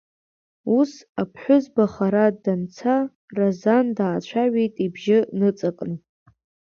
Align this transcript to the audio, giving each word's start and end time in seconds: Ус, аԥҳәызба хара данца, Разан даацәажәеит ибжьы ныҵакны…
Ус, 0.77 0.91
аԥҳәызба 1.21 1.85
хара 1.93 2.25
данца, 2.43 2.95
Разан 3.37 3.85
даацәажәеит 3.97 4.75
ибжьы 4.85 5.19
ныҵакны… 5.39 5.95